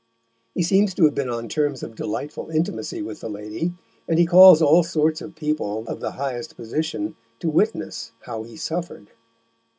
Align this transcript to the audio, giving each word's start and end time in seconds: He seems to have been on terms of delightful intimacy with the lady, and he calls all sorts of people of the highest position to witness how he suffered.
He 0.55 0.63
seems 0.63 0.95
to 0.95 1.05
have 1.05 1.13
been 1.13 1.29
on 1.29 1.47
terms 1.47 1.83
of 1.83 1.93
delightful 1.93 2.49
intimacy 2.49 3.03
with 3.03 3.19
the 3.21 3.29
lady, 3.29 3.73
and 4.07 4.17
he 4.17 4.25
calls 4.25 4.59
all 4.59 4.81
sorts 4.81 5.21
of 5.21 5.35
people 5.35 5.83
of 5.87 5.99
the 5.99 6.13
highest 6.13 6.55
position 6.55 7.15
to 7.39 7.51
witness 7.51 8.11
how 8.21 8.41
he 8.41 8.57
suffered. 8.57 9.11